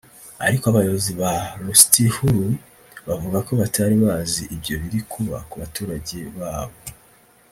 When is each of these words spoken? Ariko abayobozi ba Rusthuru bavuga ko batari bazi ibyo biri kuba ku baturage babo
Ariko 0.47 0.65
abayobozi 0.67 1.11
ba 1.21 1.33
Rusthuru 1.65 2.33
bavuga 3.07 3.37
ko 3.47 3.51
batari 3.61 3.95
bazi 4.05 4.43
ibyo 4.55 4.75
biri 4.81 4.99
kuba 5.11 5.37
ku 5.49 5.53
baturage 5.61 6.17
babo 6.39 6.77